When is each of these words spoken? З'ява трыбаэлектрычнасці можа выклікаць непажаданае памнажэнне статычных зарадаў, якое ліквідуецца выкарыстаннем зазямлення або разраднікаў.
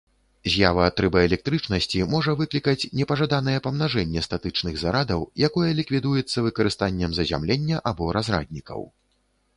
З'ява 0.51 0.85
трыбаэлектрычнасці 0.99 1.99
можа 2.13 2.33
выклікаць 2.39 2.87
непажаданае 3.01 3.55
памнажэнне 3.67 4.25
статычных 4.29 4.81
зарадаў, 4.85 5.29
якое 5.49 5.69
ліквідуецца 5.81 6.37
выкарыстаннем 6.49 7.11
зазямлення 7.19 7.77
або 7.93 8.13
разраднікаў. 8.19 8.81